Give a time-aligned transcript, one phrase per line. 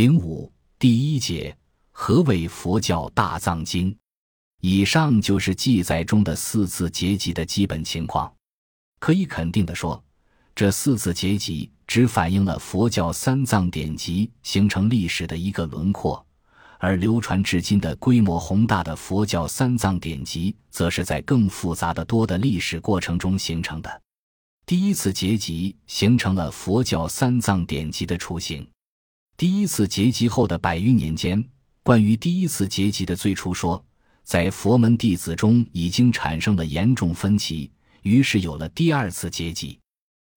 [0.00, 1.54] 零五第一节，
[1.90, 3.94] 何谓佛教大藏经？
[4.62, 8.32] 以上就是记载中的四字结集的基本情况。
[8.98, 10.02] 可以肯定的说，
[10.54, 16.26] 这四字结集只反映了佛教三藏典籍形成历史的一个轮廓，
[16.78, 24.00] 而流传至今的规模宏大的佛教三藏典籍，则是在更复杂的多的历史过程中形成的。
[24.64, 28.66] 第一次结集形成了佛教三藏典籍的雏形。
[29.40, 31.42] 第一次结集后的百余年间，
[31.82, 33.82] 关于第一次结集的最初说，
[34.22, 37.70] 在佛门弟子中已经产生了严重分歧，
[38.02, 39.78] 于是有了第二次结集。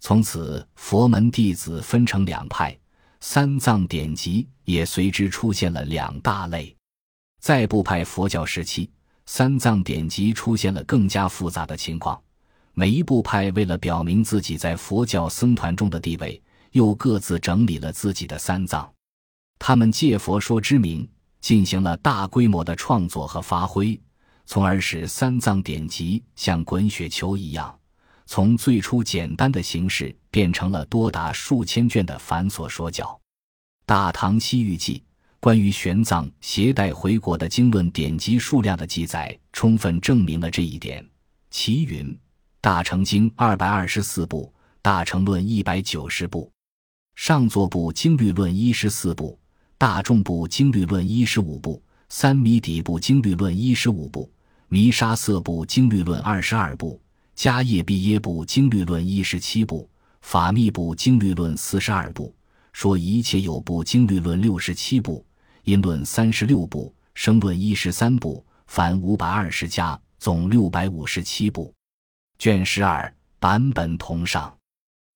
[0.00, 2.74] 从此，佛门弟子分成两派，
[3.20, 6.74] 三藏典籍也随之出现了两大类。
[7.38, 8.90] 在部派佛教时期，
[9.26, 12.18] 三藏典籍出现了更加复杂的情况，
[12.72, 16.42] 每一部派为了表明自己在佛教僧团中的地位。
[16.76, 18.92] 又各自整理了自己的三藏，
[19.58, 21.08] 他们借佛说之名
[21.40, 23.98] 进行了大规模的创作和发挥，
[24.44, 27.74] 从而使三藏典籍像滚雪球一样，
[28.26, 33.06] 从最初简单的形式变成了多达数千卷的繁琐说教。
[33.86, 34.98] 《大唐西域记》
[35.40, 41.02] 关于玄奘携带回国的经论典籍数量的记载，充分证明了这一点。
[41.50, 42.06] 其云：
[42.60, 44.52] 《大乘经》二百二十四部，
[44.82, 46.52] 《大乘论》一百九十部。
[47.16, 49.38] 上座部经律论一十四部，
[49.78, 54.30] 大众部经律论一十五部，三弥底部经律论一十五部，
[54.68, 57.00] 弥沙色部经律论二十二部，
[57.34, 59.88] 迦叶毕耶部经律论一十七部，
[60.20, 62.32] 法密部经律论四十二部，
[62.74, 65.24] 说一切有部经律论六十七部，
[65.64, 71.72] 因论三十六部，生论一十三部，凡五百二十家，总六百五十七部，
[72.38, 74.54] 卷十二版本同上，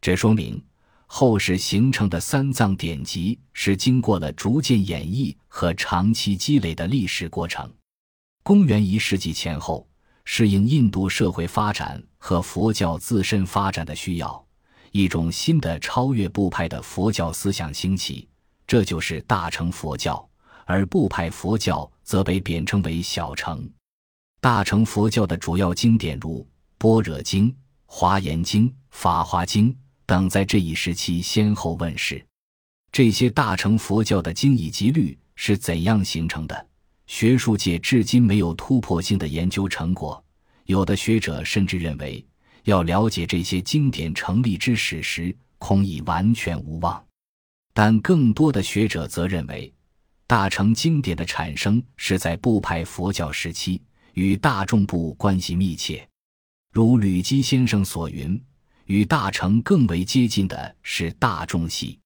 [0.00, 0.60] 这说明。
[1.06, 7.72] 后世形成的三藏典籍是经过了逐渐演绎和长期积累的历史过程。
[8.42, 9.86] 公元一世纪前后，
[10.24, 14.44] 适应印度社会发展和佛教自身发展的需要，
[14.92, 18.28] 一种新的超越部派的佛教思想兴起，
[18.66, 20.28] 这就是大乘佛教。
[20.66, 23.70] 而部派佛教则被贬称为小乘。
[24.40, 26.40] 大乘佛教的主要经典如
[26.78, 27.48] 《般若经》
[27.84, 29.70] 《华严经》《法华经》。
[30.06, 32.24] 等在这一时期先后问世，
[32.92, 36.66] 这些大乘佛教的经义集律是怎样形成的？
[37.06, 40.22] 学术界至今没有突破性的研究成果。
[40.64, 42.24] 有的学者甚至认为，
[42.64, 47.04] 要了解这些经典成立之史时，恐已完全无望。
[47.74, 49.72] 但更多的学者则认为，
[50.26, 53.82] 大乘经典的产生是在部派佛教时期，
[54.14, 56.08] 与大众部关系密切。
[56.72, 58.40] 如吕基先生所云。
[58.86, 61.98] 与大乘更为接近的是大众系，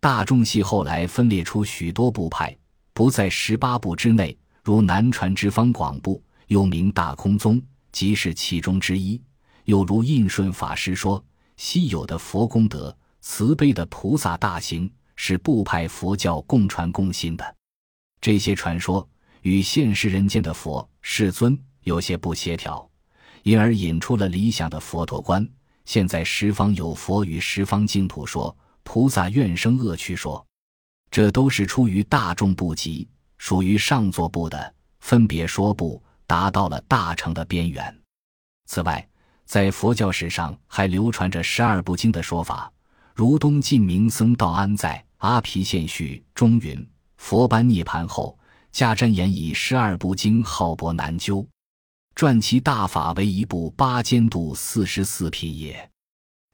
[0.00, 2.56] 大众系后来分裂出许多部派，
[2.92, 7.60] 不在十八部之内，如南传之方广部，又名大空宗，
[7.92, 9.18] 即是其中之一；
[9.64, 11.24] 又如印顺法师说，
[11.56, 17.56] 稀有的佛功德、慈悲的菩萨大行，是部派佛教共传共信的。
[18.20, 19.08] 这些传说
[19.40, 22.90] 与现实人间的佛世尊有些不协调，
[23.42, 25.48] 因而引出了理想的佛陀观。
[25.90, 30.46] 现在十方有佛与十方净土说，菩萨愿生恶趣说，
[31.10, 33.08] 这都是出于大众部及，
[33.38, 37.92] 属于上座部的分别说部，达到了大乘的边缘。
[38.66, 39.04] 此外，
[39.44, 42.72] 在佛教史上还流传着十二部经的说法，
[43.12, 48.38] 如东晋明僧道安在《阿毗县序》中云：“佛般涅盘后，
[48.72, 51.44] 迦旃延以十二部经浩博难究。”
[52.14, 55.90] 传其大法为一部八间度四十四品也。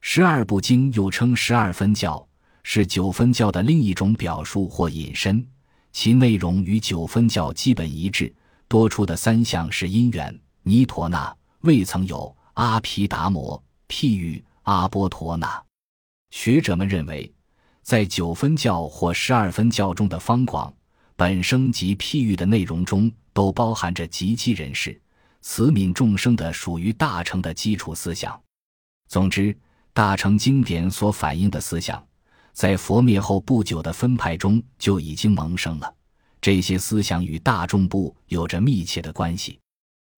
[0.01, 2.25] 十二部经又称十二分教，
[2.63, 5.45] 是九分教的另一种表述或引申。
[5.91, 8.33] 其内容与九分教基本一致，
[8.67, 15.61] 多出的三项是因缘、尼陀那、未曾有、阿毗达摩、譬喻、阿波陀那。
[16.29, 17.33] 学者们认为，
[17.81, 20.71] 在九分教或十二分教中的方广、
[21.15, 25.01] 本生及譬喻的内容中，都包含着极其人士。
[25.49, 28.37] 慈悯众生的属于大乘的基础思想。
[29.07, 29.57] 总之，
[29.93, 32.05] 大乘经典所反映的思想，
[32.51, 35.91] 在佛灭后不久的分派中就已经萌生了。
[36.41, 39.57] 这些思想与大众部有着密切的关系。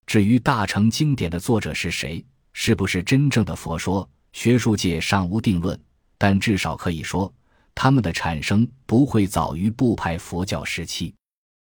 [0.08, 5.80] 至于大乘经典的作者是谁，是不是真正的佛说，学术界尚无定论。
[6.18, 7.32] 但至少可以说，
[7.75, 11.14] 他们的产生不会早于部派佛教时期。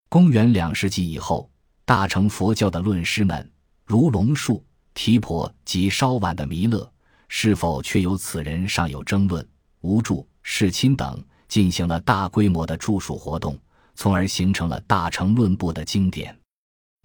[0.07, 1.51] 公元两世纪以后。
[1.89, 3.51] 大乘佛教的论师们，
[3.83, 4.63] 如龙树、
[4.93, 6.87] 提婆及稍晚的弥勒，
[7.27, 9.43] 是否确有此人尚有争论。
[9.81, 13.57] 无著、世亲等进行了大规模的著述活动，
[13.95, 16.37] 从而形成了大乘论部的经典。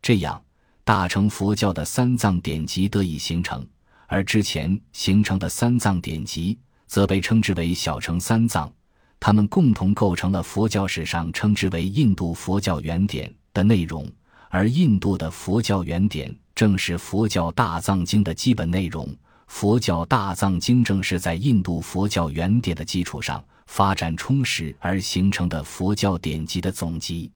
[0.03, 0.39] 这样，
[0.85, 3.67] 大乘佛教的三藏典籍得以形成，
[4.07, 8.71] 而之前形成的三藏典籍则被称之为小乘三藏。
[9.19, 14.07] 它们共同构成了佛教史上称之为印度佛教原典的内容，
[14.55, 19.13] 而印度的佛教原典正是佛教大藏经的基本内容。
[19.49, 27.29] 佛教大藏经正是在印度佛教原典的基础上发展充实而形成的佛教典籍的总集。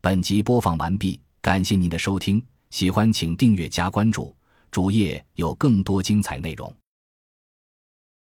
[0.00, 4.34] 本集播放完毕，感谢您的收听，喜欢请订阅加关注，
[4.70, 6.74] 主页有更多精彩内容。